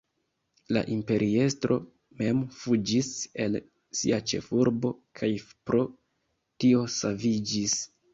La 0.75 0.81
imperiestro 0.93 1.75
mem 2.21 2.39
fuĝis 2.61 3.09
el 3.45 3.57
sia 3.99 4.19
ĉefurbo 4.31 4.91
kaj 5.21 5.29
pro 5.69 5.83
tio 6.65 6.81
saviĝis. 6.95 7.77